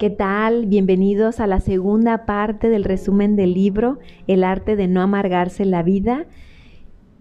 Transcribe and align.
¿Qué 0.00 0.08
tal? 0.08 0.64
Bienvenidos 0.64 1.40
a 1.40 1.46
la 1.46 1.60
segunda 1.60 2.24
parte 2.24 2.70
del 2.70 2.84
resumen 2.84 3.36
del 3.36 3.52
libro 3.52 3.98
El 4.26 4.44
arte 4.44 4.74
de 4.74 4.88
no 4.88 5.02
amargarse 5.02 5.66
la 5.66 5.82
vida. 5.82 6.24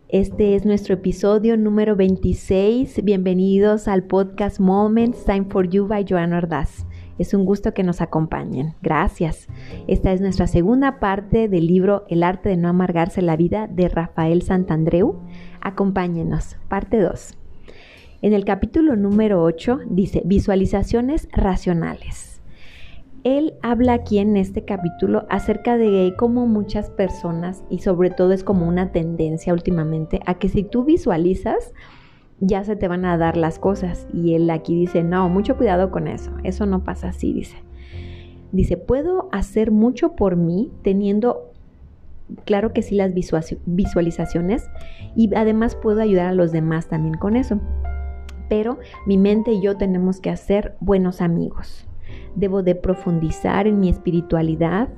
Este 0.07 0.55
es 0.55 0.65
nuestro 0.65 0.93
episodio 0.93 1.57
número 1.57 1.97
26. 1.97 3.03
Bienvenidos 3.03 3.89
al 3.89 4.03
podcast 4.03 4.61
Moments 4.61 5.25
Time 5.25 5.47
for 5.49 5.67
You 5.67 5.87
by 5.87 6.05
Joan 6.07 6.31
Ordaz. 6.31 6.85
Es 7.17 7.33
un 7.33 7.43
gusto 7.43 7.73
que 7.73 7.83
nos 7.83 7.99
acompañen. 7.99 8.75
Gracias. 8.81 9.49
Esta 9.87 10.13
es 10.13 10.21
nuestra 10.21 10.47
segunda 10.47 11.01
parte 11.01 11.49
del 11.49 11.67
libro 11.67 12.05
El 12.07 12.23
arte 12.23 12.47
de 12.47 12.55
no 12.55 12.69
amargarse 12.69 13.21
la 13.21 13.35
vida 13.35 13.67
de 13.67 13.89
Rafael 13.89 14.41
Santandreu. 14.41 15.19
Acompáñenos. 15.59 16.55
Parte 16.69 17.01
2. 17.01 17.37
En 18.21 18.31
el 18.31 18.45
capítulo 18.45 18.95
número 18.95 19.43
8 19.43 19.79
dice 19.89 20.21
visualizaciones 20.23 21.27
racionales. 21.33 22.28
Él 23.23 23.55
habla 23.61 23.93
aquí 23.93 24.19
en 24.19 24.37
este 24.37 24.63
capítulo 24.63 25.25
acerca 25.29 25.77
de 25.77 26.13
cómo 26.17 26.47
muchas 26.47 26.89
personas, 26.89 27.63
y 27.69 27.79
sobre 27.79 28.11
todo 28.11 28.31
es 28.31 28.43
como 28.43 28.67
una 28.67 28.91
tendencia 28.91 29.51
últimamente, 29.53 30.21
a 30.25 30.35
que 30.35 30.47
si 30.47 30.63
tú 30.63 30.85
visualizas, 30.85 31.73
ya 32.39 32.63
se 32.63 32.77
te 32.77 32.87
van 32.87 33.03
a 33.03 33.17
dar 33.17 33.35
las 33.35 33.59
cosas. 33.59 34.07
Y 34.13 34.35
él 34.35 34.49
aquí 34.49 34.75
dice, 34.75 35.03
no, 35.03 35.27
mucho 35.27 35.57
cuidado 35.57 35.91
con 35.91 36.07
eso, 36.07 36.31
eso 36.43 36.65
no 36.65 36.83
pasa 36.83 37.09
así, 37.09 37.33
dice. 37.33 37.57
Dice, 38.51 38.77
puedo 38.77 39.27
hacer 39.31 39.71
mucho 39.71 40.15
por 40.15 40.37
mí 40.37 40.71
teniendo, 40.81 41.51
claro 42.45 42.71
que 42.71 42.81
sí, 42.81 42.95
las 42.95 43.13
visualizaciones 43.13 44.69
y 45.15 45.33
además 45.35 45.75
puedo 45.75 46.01
ayudar 46.01 46.27
a 46.27 46.33
los 46.33 46.51
demás 46.51 46.87
también 46.87 47.15
con 47.15 47.35
eso. 47.35 47.59
Pero 48.47 48.79
mi 49.05 49.17
mente 49.17 49.51
y 49.51 49.61
yo 49.61 49.77
tenemos 49.77 50.21
que 50.21 50.31
hacer 50.31 50.75
buenos 50.79 51.21
amigos 51.21 51.88
debo 52.35 52.63
de 52.63 52.75
profundizar 52.75 53.67
en 53.67 53.79
mi 53.79 53.89
espiritualidad, 53.89 54.89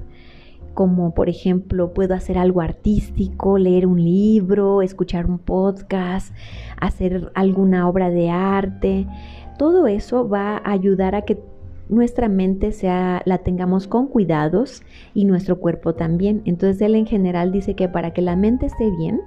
como 0.73 1.13
por 1.13 1.29
ejemplo 1.29 1.93
puedo 1.93 2.13
hacer 2.13 2.37
algo 2.37 2.61
artístico, 2.61 3.57
leer 3.57 3.85
un 3.85 4.03
libro, 4.03 4.81
escuchar 4.81 5.25
un 5.25 5.37
podcast, 5.37 6.33
hacer 6.79 7.31
alguna 7.35 7.87
obra 7.87 8.09
de 8.09 8.29
arte. 8.29 9.07
Todo 9.57 9.87
eso 9.87 10.27
va 10.27 10.57
a 10.57 10.71
ayudar 10.71 11.15
a 11.15 11.23
que 11.23 11.39
nuestra 11.89 12.29
mente 12.29 12.71
sea 12.71 13.21
la 13.25 13.39
tengamos 13.39 13.87
con 13.87 14.07
cuidados 14.07 14.81
y 15.13 15.25
nuestro 15.25 15.59
cuerpo 15.59 15.93
también. 15.93 16.41
Entonces 16.45 16.81
él 16.81 16.95
en 16.95 17.05
general 17.05 17.51
dice 17.51 17.75
que 17.75 17.89
para 17.89 18.13
que 18.13 18.21
la 18.21 18.37
mente 18.37 18.65
esté 18.67 18.89
bien, 18.97 19.19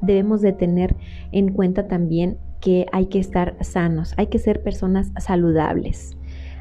debemos 0.00 0.40
de 0.40 0.52
tener 0.52 0.96
en 1.32 1.52
cuenta 1.52 1.86
también 1.86 2.38
que 2.60 2.86
hay 2.92 3.06
que 3.06 3.18
estar 3.18 3.56
sanos, 3.60 4.14
hay 4.16 4.28
que 4.28 4.38
ser 4.38 4.62
personas 4.62 5.12
saludables 5.18 6.17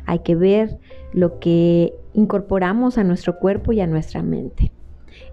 hay 0.07 0.19
que 0.19 0.35
ver 0.35 0.79
lo 1.13 1.39
que 1.39 1.93
incorporamos 2.13 2.97
a 2.97 3.03
nuestro 3.03 3.37
cuerpo 3.37 3.73
y 3.73 3.81
a 3.81 3.87
nuestra 3.87 4.23
mente. 4.23 4.71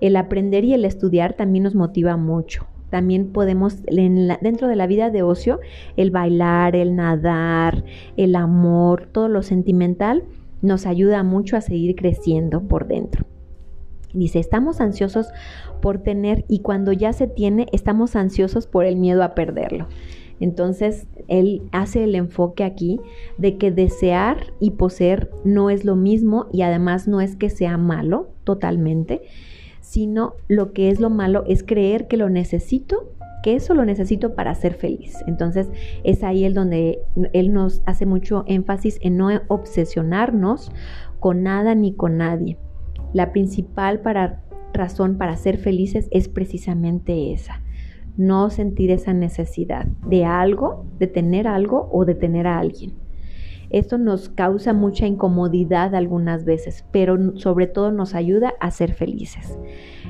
El 0.00 0.16
aprender 0.16 0.64
y 0.64 0.74
el 0.74 0.84
estudiar 0.84 1.34
también 1.34 1.64
nos 1.64 1.74
motiva 1.74 2.16
mucho. 2.16 2.66
También 2.90 3.32
podemos, 3.32 3.82
dentro 3.84 4.68
de 4.68 4.76
la 4.76 4.86
vida 4.86 5.10
de 5.10 5.22
ocio, 5.22 5.60
el 5.96 6.10
bailar, 6.10 6.76
el 6.76 6.94
nadar, 6.94 7.84
el 8.16 8.36
amor, 8.36 9.08
todo 9.10 9.28
lo 9.28 9.42
sentimental, 9.42 10.24
nos 10.60 10.86
ayuda 10.86 11.22
mucho 11.22 11.56
a 11.56 11.60
seguir 11.60 11.96
creciendo 11.96 12.62
por 12.62 12.86
dentro. 12.86 13.26
Dice, 14.12 14.38
estamos 14.38 14.80
ansiosos 14.80 15.28
por 15.80 15.98
tener 15.98 16.44
y 16.48 16.60
cuando 16.60 16.92
ya 16.92 17.12
se 17.12 17.26
tiene, 17.26 17.66
estamos 17.72 18.14
ansiosos 18.16 18.66
por 18.66 18.84
el 18.84 18.96
miedo 18.96 19.22
a 19.24 19.34
perderlo. 19.34 19.88
Entonces, 20.40 21.06
él 21.28 21.62
hace 21.72 22.04
el 22.04 22.14
enfoque 22.14 22.64
aquí 22.64 23.00
de 23.38 23.56
que 23.56 23.70
desear 23.70 24.52
y 24.60 24.72
poseer 24.72 25.30
no 25.44 25.70
es 25.70 25.84
lo 25.84 25.96
mismo 25.96 26.46
y 26.52 26.62
además 26.62 27.08
no 27.08 27.20
es 27.20 27.36
que 27.36 27.50
sea 27.50 27.78
malo 27.78 28.28
totalmente, 28.44 29.22
sino 29.80 30.34
lo 30.48 30.72
que 30.72 30.90
es 30.90 31.00
lo 31.00 31.10
malo 31.10 31.44
es 31.46 31.62
creer 31.62 32.08
que 32.08 32.16
lo 32.16 32.30
necesito, 32.30 33.12
que 33.42 33.54
eso 33.54 33.74
lo 33.74 33.84
necesito 33.84 34.34
para 34.34 34.54
ser 34.54 34.74
feliz. 34.74 35.22
Entonces, 35.26 35.68
es 36.02 36.24
ahí 36.24 36.44
el 36.44 36.54
donde 36.54 37.00
él 37.32 37.52
nos 37.52 37.82
hace 37.86 38.06
mucho 38.06 38.44
énfasis 38.46 38.98
en 39.02 39.16
no 39.16 39.28
obsesionarnos 39.48 40.72
con 41.20 41.42
nada 41.42 41.74
ni 41.74 41.94
con 41.94 42.16
nadie. 42.16 42.58
La 43.12 43.32
principal 43.32 44.02
razón 44.72 45.16
para 45.18 45.36
ser 45.36 45.58
felices 45.58 46.08
es 46.10 46.28
precisamente 46.28 47.32
esa 47.32 47.63
no 48.16 48.50
sentir 48.50 48.90
esa 48.90 49.12
necesidad 49.12 49.86
de 50.06 50.24
algo, 50.24 50.86
de 50.98 51.06
tener 51.06 51.48
algo 51.48 51.88
o 51.92 52.04
de 52.04 52.14
tener 52.14 52.46
a 52.46 52.58
alguien. 52.58 52.92
Esto 53.70 53.98
nos 53.98 54.28
causa 54.28 54.72
mucha 54.72 55.06
incomodidad 55.06 55.94
algunas 55.94 56.44
veces, 56.44 56.84
pero 56.92 57.36
sobre 57.36 57.66
todo 57.66 57.90
nos 57.90 58.14
ayuda 58.14 58.54
a 58.60 58.70
ser 58.70 58.92
felices. 58.92 59.58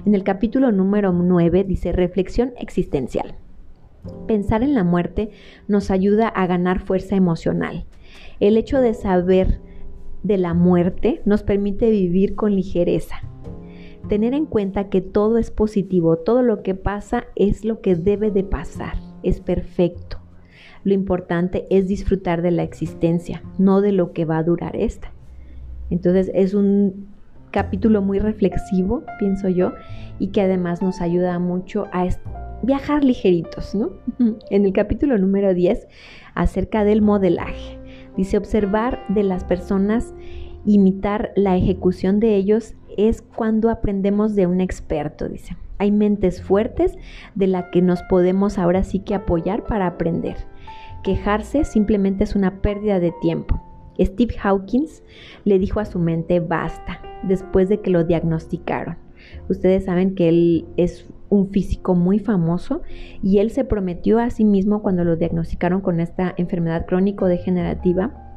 En 0.04 0.15
el 0.15 0.22
capítulo 0.22 0.70
número 0.70 1.12
9 1.12 1.65
dice 1.65 1.92
reflexión 1.92 2.53
existencial. 2.59 3.37
Pensar 4.26 4.62
en 4.62 4.75
la 4.75 4.84
muerte 4.84 5.31
nos 5.66 5.91
ayuda 5.91 6.28
a 6.28 6.47
ganar 6.47 6.81
fuerza 6.81 7.16
emocional. 7.16 7.86
El 8.38 8.59
hecho 8.59 8.81
de 8.81 8.92
saber 8.92 9.60
de 10.22 10.36
la 10.36 10.53
muerte 10.53 11.22
nos 11.25 11.42
permite 11.42 11.91
vivir 11.91 12.34
con 12.34 12.54
ligereza, 12.54 13.22
tener 14.09 14.34
en 14.34 14.47
cuenta 14.47 14.88
que 14.88 15.00
todo 15.00 15.38
es 15.38 15.50
positivo, 15.50 16.16
todo 16.16 16.42
lo 16.42 16.62
que 16.62 16.75
pasa 16.75 17.25
es 17.37 17.65
lo 17.65 17.81
que 17.81 17.94
debe 17.94 18.31
de 18.31 18.44
pasar, 18.44 18.94
es 19.22 19.41
perfecto. 19.41 20.19
Lo 20.84 20.92
importante 20.92 21.65
es 21.70 21.88
disfrutar 21.88 22.42
de 22.42 22.50
la 22.50 22.62
existencia, 22.62 23.42
no 23.59 23.81
de 23.81 23.92
lo 23.92 24.12
que 24.12 24.26
va 24.26 24.38
a 24.38 24.42
durar 24.42 24.76
esta. 24.76 25.12
Entonces 25.91 26.31
es 26.34 26.53
un 26.53 27.09
capítulo 27.50 28.03
muy 28.03 28.19
reflexivo, 28.19 29.03
pienso 29.19 29.48
yo, 29.48 29.72
y 30.19 30.28
que 30.28 30.42
además 30.42 30.82
nos 30.82 31.00
ayuda 31.00 31.38
mucho 31.38 31.86
a 31.92 32.06
viajar 32.62 33.04
ligeritos, 33.04 33.75
¿no? 33.75 33.92
En 34.50 34.65
el 34.65 34.72
capítulo 34.72 35.16
número 35.19 35.54
10, 35.54 35.86
acerca 36.34 36.84
del 36.84 37.00
modelaje, 37.00 37.78
dice 38.16 38.36
observar 38.36 39.00
de 39.09 39.22
las 39.22 39.44
personas, 39.44 40.15
imitar 40.66 41.31
la 41.36 41.56
ejecución 41.56 42.21
de 42.21 42.36
ellos 42.36 42.75
es 42.97 43.22
cuando 43.22 43.71
aprendemos 43.71 44.34
de 44.34 44.47
un 44.47 44.60
experto, 44.60 45.28
dice. 45.28 45.56
Hay 45.78 45.91
mentes 45.91 46.43
fuertes 46.43 46.97
de 47.34 47.47
la 47.47 47.71
que 47.71 47.82
nos 47.82 48.03
podemos 48.05 48.59
ahora 48.59 48.84
sí 48.84 49.00
que 49.00 49.15
apoyar 49.15 49.65
para 49.65 49.87
aprender. 49.87 50.37
Quejarse 51.03 51.65
simplemente 51.65 52.25
es 52.25 52.34
una 52.34 52.62
pérdida 52.62 53.00
de 53.00 53.12
tiempo. 53.21 53.62
Steve 54.00 54.34
Hawkins 54.43 55.03
le 55.44 55.59
dijo 55.59 55.81
a 55.81 55.84
su 55.84 55.99
mente 55.99 56.41
basta 56.41 57.00
después 57.22 57.69
de 57.69 57.81
que 57.81 57.91
lo 57.91 58.04
diagnosticaron. 58.04 58.97
Ustedes 59.49 59.84
saben 59.84 60.15
que 60.15 60.28
él 60.28 60.66
es 60.77 61.06
un 61.28 61.50
físico 61.50 61.94
muy 61.94 62.19
famoso 62.19 62.83
y 63.22 63.38
él 63.38 63.50
se 63.50 63.65
prometió 63.65 64.19
a 64.19 64.31
sí 64.31 64.44
mismo 64.44 64.83
cuando 64.83 65.04
lo 65.04 65.16
diagnosticaron 65.16 65.81
con 65.81 66.00
esta 66.00 66.34
enfermedad 66.37 66.87
crónico-degenerativa 66.87 68.34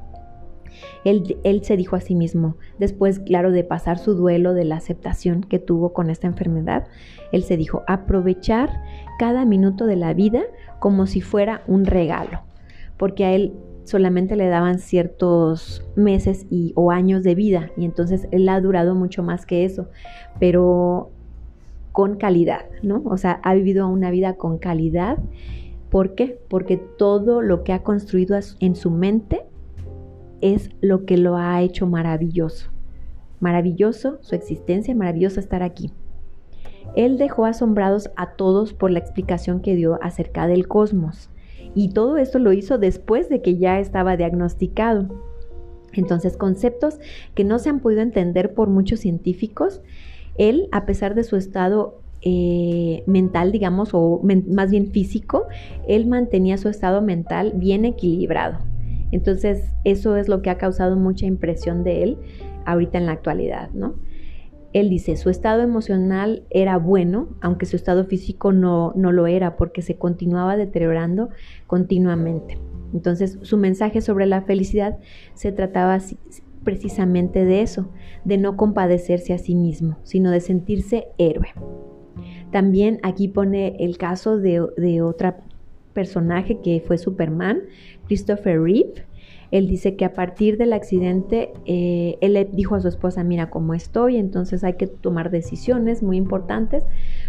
él, 1.03 1.61
se 1.63 1.78
dijo 1.78 1.95
a 1.95 2.01
sí 2.01 2.16
mismo, 2.16 2.55
después, 2.79 3.19
claro, 3.19 3.51
de 3.51 3.63
pasar 3.63 3.97
su 3.97 4.13
duelo 4.13 4.53
de 4.53 4.66
la 4.66 4.78
aceptación 4.78 5.41
que 5.41 5.59
tuvo 5.59 5.94
con 5.94 6.09
esta 6.09 6.28
enfermedad, 6.28 6.88
él 7.31 7.44
se 7.44 7.57
dijo, 7.57 7.83
aprovechar 7.88 8.69
cada 9.19 9.45
minuto 9.45 9.85
de 9.85 9.95
la 9.95 10.13
vida 10.13 10.44
como 10.79 11.07
si 11.07 11.22
fuera 11.22 11.61
un 11.67 11.85
regalo, 11.85 12.41
porque 12.97 13.25
a 13.25 13.33
él 13.33 13.53
solamente 13.83 14.35
le 14.35 14.50
daban 14.50 14.79
ciertos 14.79 15.85
meses 15.95 16.45
y, 16.50 16.73
o 16.75 16.91
años 16.91 17.23
de 17.23 17.35
vida 17.35 17.72
y 17.78 17.85
entonces 17.85 18.28
él 18.31 18.49
ha 18.49 18.59
durado 18.59 18.95
mucho 18.95 19.23
más 19.23 19.45
que 19.45 19.63
eso, 19.63 19.88
pero 20.39 21.09
con 21.97 22.17
calidad, 22.17 22.66
¿no? 22.84 23.01
O 23.05 23.17
sea, 23.17 23.39
ha 23.44 23.55
vivido 23.55 23.88
una 23.88 24.11
vida 24.11 24.35
con 24.35 24.59
calidad. 24.59 25.17
¿Por 25.89 26.13
qué? 26.13 26.39
Porque 26.47 26.78
todo 26.78 27.41
lo 27.41 27.63
que 27.63 27.73
ha 27.73 27.81
construido 27.81 28.37
en 28.59 28.75
su 28.75 28.91
mente 28.91 29.47
es 30.41 30.69
lo 30.81 31.05
que 31.05 31.17
lo 31.17 31.37
ha 31.37 31.61
hecho 31.61 31.87
maravilloso. 31.87 32.69
Maravilloso 33.39 34.17
su 34.22 34.35
existencia, 34.35 34.95
maravilloso 34.95 35.39
estar 35.39 35.63
aquí. 35.63 35.91
Él 36.95 37.17
dejó 37.17 37.45
asombrados 37.45 38.09
a 38.16 38.31
todos 38.31 38.73
por 38.73 38.91
la 38.91 38.99
explicación 38.99 39.61
que 39.61 39.75
dio 39.75 39.99
acerca 40.01 40.47
del 40.47 40.67
cosmos. 40.67 41.29
Y 41.75 41.89
todo 41.89 42.17
esto 42.17 42.39
lo 42.39 42.53
hizo 42.53 42.78
después 42.78 43.29
de 43.29 43.41
que 43.41 43.57
ya 43.57 43.79
estaba 43.79 44.17
diagnosticado. 44.17 45.07
Entonces, 45.93 46.37
conceptos 46.37 46.99
que 47.35 47.43
no 47.43 47.59
se 47.59 47.69
han 47.69 47.79
podido 47.79 48.01
entender 48.01 48.53
por 48.53 48.69
muchos 48.69 48.99
científicos, 48.99 49.81
él, 50.37 50.69
a 50.72 50.85
pesar 50.85 51.16
de 51.16 51.23
su 51.23 51.35
estado 51.35 52.01
eh, 52.22 53.03
mental, 53.05 53.51
digamos, 53.51 53.89
o 53.93 54.22
más 54.23 54.72
bien 54.72 54.87
físico, 54.91 55.45
él 55.87 56.07
mantenía 56.07 56.57
su 56.57 56.69
estado 56.69 57.01
mental 57.01 57.53
bien 57.55 57.85
equilibrado. 57.85 58.59
Entonces, 59.12 59.74
eso 59.84 60.16
es 60.16 60.28
lo 60.28 60.42
que 60.42 60.50
ha 60.50 60.58
causado 60.58 60.96
mucha 60.96 61.26
impresión 61.26 61.84
de 61.84 62.04
él 62.04 62.18
ahorita 62.66 62.98
en 62.98 63.06
la 63.06 63.14
actualidad, 63.14 63.70
¿no? 63.72 63.96
Él 64.74 64.90
dice, 64.90 65.16
su 65.16 65.30
estado 65.30 65.62
emocional 65.62 66.44
era 66.50 66.78
bueno, 66.78 67.30
aunque 67.42 67.66
su 67.66 67.78
estado 67.78 68.06
físico 68.06 68.52
no, 68.52 68.94
no 68.96 69.12
lo 69.12 69.26
era, 69.26 69.56
porque 69.56 69.82
se 69.82 69.98
continuaba 69.98 70.58
deteriorando 70.58 71.30
continuamente. 71.68 72.59
Entonces, 72.94 73.40
su 73.42 73.58
mensaje 73.58 74.02
sobre 74.02 74.26
la 74.26 74.42
felicidad 74.42 74.98
se 75.34 75.52
trataba 75.52 76.00
precisamente 76.64 77.46
de 77.46 77.62
eso, 77.62 77.90
de 78.26 78.38
no 78.38 78.58
compadecerse 78.58 79.34
a 79.34 79.38
sí 79.38 79.56
mismo, 79.56 79.98
sino 80.04 80.32
de 80.32 80.42
sentirse 80.42 81.08
héroe. 81.18 81.48
También 82.52 83.00
aquí 83.04 83.30
pone 83.30 83.78
el 83.80 83.98
caso 83.98 84.38
de, 84.38 84.66
de 84.78 85.02
otro 85.02 85.36
personaje 85.97 86.59
que 86.61 86.79
fue 86.79 86.99
Superman, 86.99 87.64
Christopher 88.05 88.61
Reeve, 88.61 89.08
él 89.49 89.67
dice 89.67 89.96
que 89.96 90.05
a 90.05 90.14
partir 90.14 90.59
del 90.59 90.73
accidente, 90.73 91.53
eh, 91.66 92.20
él 92.22 92.34
le 92.34 92.46
dijo 92.46 92.76
a 92.76 92.82
su 92.82 92.88
esposa, 92.88 93.23
mira 93.23 93.49
cómo 93.49 93.73
estoy, 93.73 94.17
entonces 94.17 94.64
hay 94.64 94.73
que 94.73 94.85
tomar 94.85 95.32
decisiones 95.32 96.03
muy 96.03 96.17
importantes, 96.17 96.84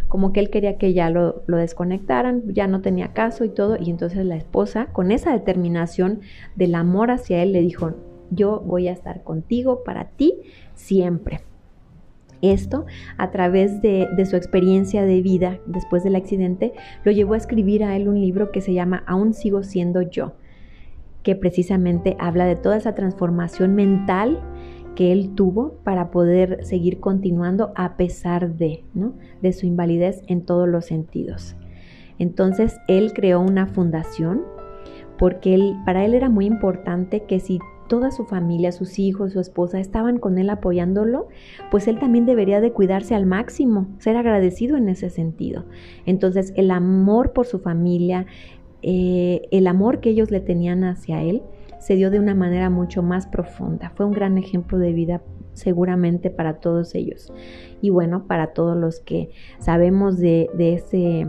como 0.09 0.35
que 0.35 0.41
él 0.41 0.51
quería 0.51 0.77
que 0.77 0.93
ya 0.93 1.09
lo, 1.09 1.45
lo 1.47 1.57
desconectaran, 1.57 2.43
ya 2.53 2.67
no 2.67 2.83
tenía 2.83 3.15
caso 3.15 3.45
y 3.45 3.49
todo, 3.49 3.79
y 3.81 3.89
entonces 3.89 4.27
la 4.27 4.37
esposa, 4.37 4.89
con 4.93 5.13
esa 5.13 5.33
determinación 5.33 6.21
del 6.55 6.75
amor 6.75 7.11
hacia 7.11 7.43
él, 7.43 7.53
le 7.53 7.63
dijo, 7.63 7.95
yo 8.31 8.61
voy 8.61 8.89
a 8.89 8.93
estar 8.93 9.23
contigo 9.23 9.83
para 9.83 10.11
ti 10.11 10.35
siempre. 10.75 11.41
Esto, 12.43 12.87
a 13.17 13.31
través 13.31 13.83
de, 13.83 14.09
de, 14.17 14.27
su 14.27 14.37
experiencia 14.37 15.05
de 15.05 15.23
vida 15.23 15.59
después 15.67 16.05
del 16.05 16.17
accidente, 16.17 16.73
lo 17.05 17.13
llevó 17.13 17.35
a 17.35 17.39
escribir 17.39 17.85
a 17.85 17.97
él 17.97 18.09
un 18.09 18.21
libro 18.21 18.53
que 18.53 18.61
se 18.61 18.73
llama 18.75 19.03
Aún 19.07 19.35
sigo 19.35 19.63
siendo 19.63 20.03
yo 20.03 20.35
que 21.23 21.37
precisamente 21.37 22.17
habla 22.19 22.47
de 22.47 22.57
toda 22.57 22.77
esa 22.77 22.95
transformación 22.95 23.75
mental 23.75 24.41
que 24.95 25.13
él 25.13 25.35
tuvo 25.35 25.75
para 25.85 26.11
poder 26.11 26.65
seguir 26.65 27.01
continuando 27.01 27.73
a 27.77 27.97
pesar 27.97 28.55
de, 28.55 28.83
¿no? 28.95 29.13
de 29.43 29.53
su 29.53 29.67
invalidez 29.67 30.23
en 30.27 30.41
todos 30.41 30.69
los 30.69 30.87
sentidos. 30.87 31.55
Entonces 32.19 32.79
él 32.89 33.13
creó 33.13 33.41
una 33.41 33.67
fundación 33.67 34.43
porque 35.19 35.55
él, 35.55 35.77
para 35.85 36.05
él 36.05 36.15
era 36.15 36.29
muy 36.29 36.47
importante 36.47 37.25
que 37.25 37.41
si 37.41 37.59
toda 37.89 38.11
su 38.11 38.25
familia, 38.25 38.71
sus 38.73 38.99
hijos, 38.99 39.33
su 39.33 39.41
esposa 39.41 39.81
estaban 39.81 40.19
con 40.19 40.39
él 40.39 40.51
apoyándolo, 40.51 41.29
pues 41.71 41.89
él 41.89 41.99
también 41.99 42.27
debería 42.27 42.61
de 42.61 42.73
cuidarse 42.73 43.15
al 43.15 43.27
máximo, 43.27 43.89
ser 43.99 44.17
agradecido 44.17 44.77
en 44.77 44.89
ese 44.89 45.11
sentido. 45.11 45.65
Entonces 46.07 46.53
el 46.57 46.71
amor 46.71 47.33
por 47.33 47.47
su 47.47 47.59
familia, 47.59 48.27
eh, 48.83 49.49
el 49.51 49.67
amor 49.67 50.01
que 50.01 50.11
ellos 50.11 50.31
le 50.31 50.41
tenían 50.41 50.85
hacia 50.85 51.23
él 51.23 51.43
se 51.79 51.95
dio 51.95 52.11
de 52.11 52.19
una 52.19 52.35
manera 52.35 52.71
mucho 52.71 53.03
más 53.03 53.27
profunda. 53.27 53.91
Fue 53.95 54.05
un 54.07 54.13
gran 54.13 54.37
ejemplo 54.37 54.79
de 54.79 54.93
vida 54.93 55.23
seguramente 55.55 56.31
para 56.31 56.61
todos 56.61 56.95
ellos. 56.95 57.33
Y 57.81 57.91
bueno, 57.91 58.27
para 58.27 58.49
todos 58.53 58.77
los 58.77 59.01
que 59.01 59.31
sabemos 59.59 60.19
de, 60.19 60.49
ese, 60.59 61.27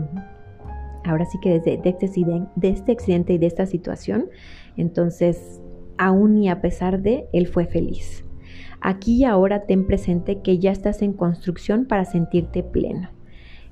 ahora 1.04 1.24
sí 1.26 1.38
que 1.40 1.58
desde 1.58 1.78
de 1.78 1.88
este, 1.90 2.06
este 2.62 2.92
accidente 2.92 3.32
y 3.32 3.38
de 3.38 3.46
esta 3.46 3.66
situación, 3.66 4.28
entonces, 4.76 5.59
aún 6.00 6.38
y 6.38 6.48
a 6.48 6.62
pesar 6.62 7.02
de, 7.02 7.28
él 7.34 7.46
fue 7.46 7.66
feliz. 7.66 8.24
Aquí 8.80 9.18
y 9.18 9.24
ahora 9.24 9.66
ten 9.66 9.86
presente 9.86 10.40
que 10.40 10.58
ya 10.58 10.72
estás 10.72 11.02
en 11.02 11.12
construcción 11.12 11.84
para 11.84 12.06
sentirte 12.06 12.62
pleno. 12.62 13.10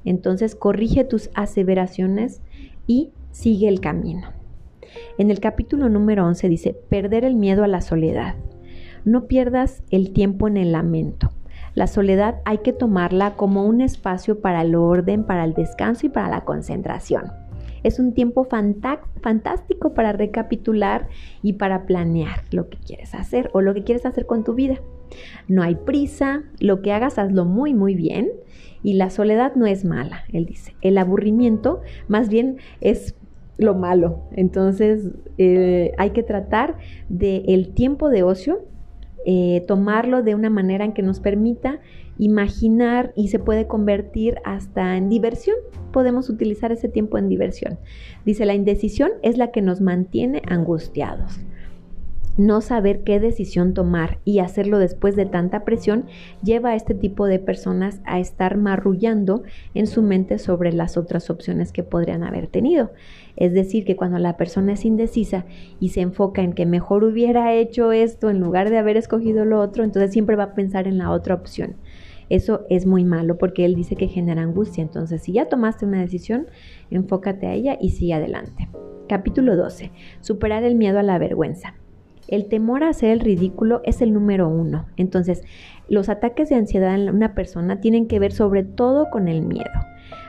Entonces 0.05 0.55
corrige 0.55 1.05
tus 1.05 1.31
aseveraciones 1.35 2.43
y 2.87 3.13
sigue 3.31 3.69
el 3.69 3.81
camino. 3.81 4.29
En 5.17 5.31
el 5.31 5.41
capítulo 5.41 5.89
número 5.89 6.27
11 6.27 6.49
dice, 6.51 6.77
perder 6.91 7.25
el 7.25 7.35
miedo 7.35 7.65
a 7.65 7.69
la 7.69 7.81
soledad. 7.81 8.35
No 9.07 9.27
pierdas 9.27 9.83
el 9.91 10.13
tiempo 10.13 10.49
en 10.49 10.59
el 10.59 10.73
lamento. 10.73 11.31
La 11.75 11.87
soledad 11.87 12.43
hay 12.45 12.59
que 12.59 12.75
tomarla 12.75 13.37
como 13.37 13.65
un 13.65 13.81
espacio 13.81 14.43
para 14.43 14.61
el 14.61 14.75
orden, 14.75 15.25
para 15.25 15.45
el 15.45 15.55
descanso 15.55 16.07
y 16.07 16.11
para 16.11 16.29
la 16.29 16.43
concentración. 16.43 17.33
Es 17.83 17.99
un 17.99 18.13
tiempo 18.15 18.45
fantástico 18.45 19.95
para 19.95 20.13
recapitular 20.13 21.09
y 21.43 21.55
para 21.55 21.87
planear 21.87 22.43
lo 22.51 22.69
que 22.69 22.79
quieres 22.79 23.15
hacer 23.15 23.51
o 23.53 23.61
lo 23.61 23.75
que 23.75 23.85
quieres 23.85 24.07
hacer 24.07 24.27
con 24.27 24.45
tu 24.45 24.55
vida. 24.55 24.81
No 25.47 25.63
hay 25.63 25.75
prisa, 25.75 26.43
lo 26.61 26.83
que 26.83 26.93
hagas 26.93 27.19
hazlo 27.19 27.45
muy 27.45 27.75
muy 27.75 27.95
bien 27.95 28.31
y 28.83 28.95
la 28.95 29.11
soledad 29.11 29.55
no 29.55 29.67
es 29.67 29.85
mala, 29.85 30.25
él 30.33 30.47
dice. 30.47 30.75
El 30.81 30.99
aburrimiento 30.99 31.81
más 32.09 32.29
bien 32.29 32.59
es 32.81 33.15
lo 33.57 33.75
malo. 33.75 34.21
Entonces 34.33 35.11
eh, 35.37 35.93
hay 35.99 36.11
que 36.11 36.23
tratar 36.23 36.77
del 37.09 37.45
el 37.49 37.75
tiempo 37.75 38.09
de 38.09 38.23
ocio, 38.23 38.65
eh, 39.27 39.65
tomarlo 39.67 40.23
de 40.23 40.35
una 40.35 40.51
manera 40.51 40.85
en 40.85 40.93
que 40.93 41.03
nos 41.03 41.21
permita 41.21 41.81
imaginar 42.19 43.13
y 43.17 43.29
se 43.29 43.39
puede 43.39 43.67
convertir 43.67 44.37
hasta 44.45 44.97
en 44.97 45.09
diversión. 45.09 45.57
Podemos 45.93 46.29
utilizar 46.29 46.73
ese 46.73 46.89
tiempo 46.89 47.19
en 47.19 47.29
diversión. 47.29 47.79
Dice, 48.25 48.47
la 48.47 48.55
indecisión 48.55 49.11
es 49.23 49.39
la 49.39 49.51
que 49.51 49.63
nos 49.63 49.81
mantiene 49.81 50.43
angustiados 50.49 51.41
no 52.39 52.61
saber 52.61 53.03
qué 53.03 53.21
decisión 53.21 53.75
tomar 53.75 54.21
y 54.25 54.39
hacerlo 54.39 54.79
después 54.79 55.17
de 55.17 55.27
tanta 55.27 55.65
presión 55.65 56.07
lleva 56.43 56.71
a 56.71 56.77
este 56.77 56.95
tipo 56.95 57.27
de 57.27 57.41
personas 57.41 58.01
a 58.05 58.21
estar 58.21 58.57
marrullando 58.57 59.43
en 59.75 59.89
su 59.89 60.03
mente 60.03 60.39
sobre 60.39 60.73
las 60.73 60.97
otras 60.97 61.31
opciones 61.31 61.73
que 61.73 61.83
podrían 61.83 62.23
haber 62.23 62.47
tenido. 62.47 62.93
Es 63.37 63.53
decir, 63.53 63.85
que 63.85 63.97
cuando 63.97 64.19
la 64.19 64.37
persona 64.37 64.73
es 64.73 64.85
indecisa 64.85 65.47
y 65.81 65.91
se 65.91 66.01
enfoca 66.01 66.43
en 66.43 66.53
que 66.53 66.65
mejor 66.65 67.05
hubiera 67.05 67.53
hecho 67.55 67.93
esto 67.93 68.31
en 68.31 68.41
lugar 68.41 68.71
de 68.71 68.79
haber 68.79 68.97
escogido 68.97 69.45
lo 69.45 69.61
otro, 69.61 69.83
entonces 69.83 70.13
siempre 70.13 70.37
va 70.37 70.45
a 70.45 70.55
pensar 70.55 70.87
en 70.87 70.99
la 70.99 71.11
otra 71.11 71.35
opción. 71.35 71.75
Eso 72.31 72.67
es 72.69 72.87
muy 72.87 73.05
malo 73.05 73.37
porque 73.37 73.65
él 73.65 73.75
dice 73.75 73.97
que 73.97 74.07
genera 74.07 74.43
angustia. 74.43 74.83
Entonces, 74.83 75.23
si 75.23 75.33
ya 75.33 75.49
tomaste 75.49 75.87
una 75.87 76.01
decisión, 76.01 76.47
enfócate 76.91 77.47
a 77.47 77.55
ella 77.55 77.79
y 77.81 77.91
sigue 77.91 78.15
adelante. 78.15 78.69
Capítulo 79.09 79.57
12. 79.57 79.91
Superar 80.21 80.63
el 80.63 80.75
miedo 80.75 80.99
a 80.99 81.03
la 81.03 81.19
vergüenza. 81.19 81.75
El 82.29 82.47
temor 82.49 82.85
a 82.85 82.91
hacer 82.91 83.11
el 83.11 83.21
ridículo 83.21 83.81
es 83.85 84.03
el 84.03 84.13
número 84.13 84.49
uno. 84.49 84.87
Entonces, 84.97 85.43
los 85.89 86.09
ataques 86.11 86.51
de 86.51 86.57
ansiedad 86.57 86.95
en 86.95 87.09
una 87.09 87.35
persona 87.35 87.81
tienen 87.81 88.07
que 88.07 88.19
ver 88.19 88.33
sobre 88.33 88.65
todo 88.65 89.09
con 89.11 89.29
el 89.29 89.43
miedo. 89.43 89.71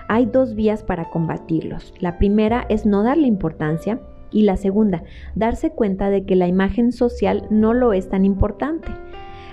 Hay 0.07 0.25
dos 0.25 0.56
vías 0.56 0.81
para 0.81 1.10
combatirlos. 1.10 1.94
La 2.00 2.18
primera 2.18 2.66
es 2.69 2.86
no 2.86 3.04
darle 3.04 3.28
importancia 3.28 4.00
y 4.31 4.44
la 4.44 4.57
segunda, 4.57 5.04
darse 5.36 5.72
cuenta 5.72 6.10
de 6.10 6.25
que 6.25 6.36
la 6.36 6.48
imagen 6.48 6.92
social 6.92 7.48
no 7.50 7.74
lo 7.74 7.94
es 7.94 8.10
tan 8.10 8.25
importante. 8.25 8.88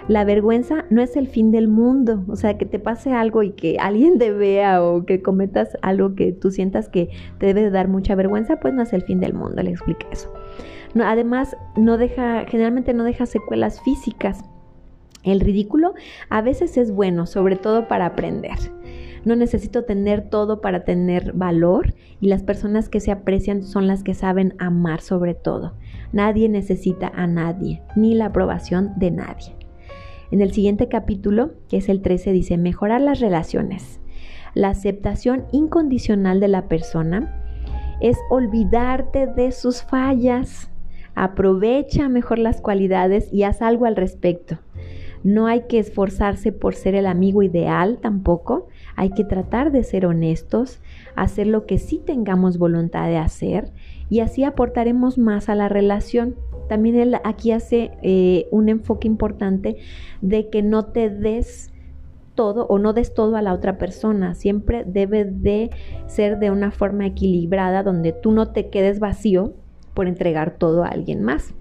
La 0.08 0.24
vergüenza 0.24 0.84
no 0.88 1.02
es 1.02 1.16
el 1.16 1.26
fin 1.26 1.50
del 1.50 1.68
mundo, 1.68 2.24
o 2.28 2.36
sea, 2.36 2.56
que 2.58 2.64
te 2.64 2.78
pase 2.78 3.12
algo 3.12 3.42
y 3.42 3.50
que 3.50 3.78
alguien 3.80 4.18
te 4.18 4.30
vea 4.30 4.82
o 4.82 5.04
que 5.04 5.20
cometas 5.20 5.76
algo 5.82 6.14
que 6.14 6.32
tú 6.32 6.50
sientas 6.50 6.88
que 6.88 7.10
te 7.38 7.46
debe 7.46 7.62
de 7.62 7.70
dar 7.70 7.88
mucha 7.88 8.14
vergüenza, 8.14 8.60
pues 8.60 8.72
no 8.72 8.82
es 8.82 8.92
el 8.92 9.02
fin 9.02 9.18
del 9.18 9.34
mundo, 9.34 9.62
le 9.62 9.70
expliqué 9.70 10.06
eso 10.12 10.32
además, 11.04 11.56
no 11.76 11.98
deja, 11.98 12.44
generalmente 12.46 12.94
no 12.94 13.04
deja 13.04 13.26
secuelas 13.26 13.80
físicas. 13.82 14.44
El 15.22 15.40
ridículo 15.40 15.94
a 16.30 16.40
veces 16.40 16.76
es 16.76 16.92
bueno, 16.92 17.26
sobre 17.26 17.56
todo 17.56 17.88
para 17.88 18.06
aprender. 18.06 18.56
No 19.24 19.34
necesito 19.34 19.84
tener 19.84 20.30
todo 20.30 20.60
para 20.60 20.84
tener 20.84 21.32
valor 21.32 21.94
y 22.20 22.28
las 22.28 22.44
personas 22.44 22.88
que 22.88 23.00
se 23.00 23.10
aprecian 23.10 23.64
son 23.64 23.88
las 23.88 24.04
que 24.04 24.14
saben 24.14 24.54
amar 24.58 25.00
sobre 25.00 25.34
todo. 25.34 25.74
Nadie 26.12 26.48
necesita 26.48 27.08
a 27.08 27.26
nadie, 27.26 27.82
ni 27.96 28.14
la 28.14 28.26
aprobación 28.26 28.92
de 28.96 29.10
nadie. 29.10 29.65
En 30.30 30.40
el 30.40 30.52
siguiente 30.52 30.88
capítulo, 30.88 31.52
que 31.68 31.78
es 31.78 31.88
el 31.88 32.02
13, 32.02 32.32
dice 32.32 32.56
mejorar 32.56 33.00
las 33.00 33.20
relaciones. 33.20 34.00
La 34.54 34.68
aceptación 34.68 35.44
incondicional 35.52 36.40
de 36.40 36.48
la 36.48 36.68
persona 36.68 37.42
es 38.00 38.16
olvidarte 38.30 39.26
de 39.26 39.52
sus 39.52 39.82
fallas 39.82 40.70
Aprovecha 41.16 42.10
mejor 42.10 42.38
las 42.38 42.60
cualidades 42.60 43.32
y 43.32 43.44
haz 43.44 43.62
algo 43.62 43.86
al 43.86 43.96
respecto. 43.96 44.58
No 45.24 45.46
hay 45.46 45.62
que 45.62 45.78
esforzarse 45.78 46.52
por 46.52 46.74
ser 46.74 46.94
el 46.94 47.06
amigo 47.06 47.42
ideal 47.42 47.98
tampoco. 48.02 48.68
Hay 48.96 49.10
que 49.10 49.24
tratar 49.24 49.72
de 49.72 49.82
ser 49.82 50.04
honestos, 50.04 50.78
hacer 51.16 51.46
lo 51.46 51.64
que 51.64 51.78
sí 51.78 52.02
tengamos 52.04 52.58
voluntad 52.58 53.08
de 53.08 53.16
hacer 53.16 53.72
y 54.10 54.20
así 54.20 54.44
aportaremos 54.44 55.16
más 55.16 55.48
a 55.48 55.54
la 55.54 55.70
relación. 55.70 56.36
También 56.68 56.96
él 56.96 57.16
aquí 57.24 57.52
hace 57.52 57.92
eh, 58.02 58.46
un 58.50 58.68
enfoque 58.68 59.08
importante 59.08 59.76
de 60.20 60.48
que 60.48 60.62
no 60.62 60.86
te 60.86 61.10
des 61.10 61.72
todo 62.34 62.66
o 62.66 62.78
no 62.78 62.92
des 62.92 63.14
todo 63.14 63.36
a 63.36 63.42
la 63.42 63.52
otra 63.52 63.78
persona. 63.78 64.34
Siempre 64.34 64.84
debe 64.84 65.24
de 65.24 65.70
ser 66.06 66.38
de 66.38 66.50
una 66.50 66.70
forma 66.70 67.06
equilibrada 67.06 67.82
donde 67.82 68.12
tú 68.12 68.30
no 68.30 68.52
te 68.52 68.68
quedes 68.68 69.00
vacío 69.00 69.54
por 69.94 70.06
entregar 70.06 70.56
todo 70.58 70.84
a 70.84 70.88
alguien 70.88 71.22
más. 71.22 71.54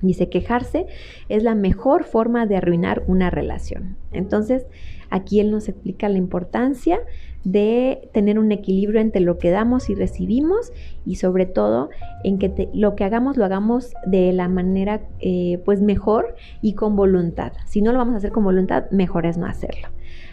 Dice, 0.00 0.28
quejarse 0.28 0.86
es 1.28 1.42
la 1.42 1.56
mejor 1.56 2.04
forma 2.04 2.46
de 2.46 2.56
arruinar 2.56 3.02
una 3.08 3.30
relación. 3.30 3.96
Entonces, 4.12 4.66
aquí 5.10 5.40
él 5.40 5.50
nos 5.50 5.68
explica 5.68 6.08
la 6.08 6.18
importancia 6.18 7.00
de 7.44 8.10
tener 8.12 8.38
un 8.38 8.52
equilibrio 8.52 9.00
entre 9.00 9.20
lo 9.20 9.38
que 9.38 9.50
damos 9.50 9.88
y 9.90 9.94
recibimos 9.94 10.72
y 11.06 11.16
sobre 11.16 11.46
todo 11.46 11.88
en 12.24 12.38
que 12.38 12.68
lo 12.74 12.94
que 12.94 13.04
hagamos 13.04 13.36
lo 13.36 13.44
hagamos 13.44 13.94
de 14.06 14.32
la 14.32 14.48
manera 14.48 15.00
eh, 15.20 15.60
pues 15.64 15.80
mejor 15.80 16.34
y 16.62 16.74
con 16.74 16.96
voluntad. 16.96 17.52
Si 17.66 17.80
no 17.80 17.92
lo 17.92 17.98
vamos 17.98 18.14
a 18.14 18.18
hacer 18.18 18.32
con 18.32 18.44
voluntad, 18.44 18.90
mejor 18.90 19.26
es 19.26 19.38
no 19.38 19.46
hacerlo. 19.46 19.88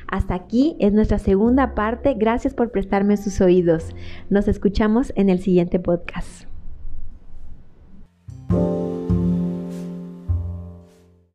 Hasta 0.08 0.36
aquí 0.36 0.76
es 0.80 0.94
nuestra 0.94 1.20
segunda 1.20 1.74
parte. 1.74 2.14
Gracias 2.14 2.54
por 2.54 2.72
prestarme 2.72 3.18
sus 3.18 3.42
oídos. 3.42 3.96
Nos 4.30 4.48
escuchamos 4.48 5.14
en 5.16 5.30
el 5.30 5.40
siguiente 5.40 5.80
podcast. 5.80 6.48